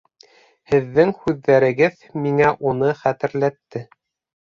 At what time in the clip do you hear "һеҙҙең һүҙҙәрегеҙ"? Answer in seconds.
0.71-2.01